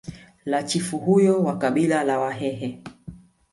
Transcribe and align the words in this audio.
la 0.45 0.63
chifu 0.63 0.97
huyo 0.97 1.43
wa 1.43 1.57
kabila 1.57 2.03
la 2.03 2.19
wahehe 2.19 2.81